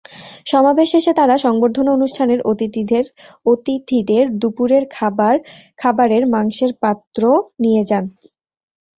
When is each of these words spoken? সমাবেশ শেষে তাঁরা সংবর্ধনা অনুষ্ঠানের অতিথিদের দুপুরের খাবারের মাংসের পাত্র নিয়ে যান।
সমাবেশ 0.45 0.87
শেষে 0.93 1.11
তাঁরা 1.13 1.35
সংবর্ধনা 1.37 1.91
অনুষ্ঠানের 1.91 2.39
অতিথিদের 3.45 4.25
দুপুরের 4.41 4.83
খাবারের 5.79 6.23
মাংসের 6.33 6.71
পাত্র 6.81 7.21
নিয়ে 7.63 7.83
যান। 7.85 8.05